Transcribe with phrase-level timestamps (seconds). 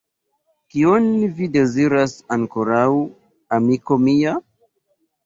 [0.75, 1.03] Kion
[1.39, 2.87] vi deziras ankoraŭ,
[3.59, 4.33] amiko mia?